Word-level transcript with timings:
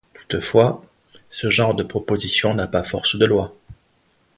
Toutefois, 0.27 0.81
ce 1.29 1.51
genre 1.51 1.75
de 1.75 1.83
proposition 1.83 2.55
n'a 2.55 2.65
pas 2.65 2.81
force 2.81 3.15
de 3.17 3.25
loi. 3.27 3.53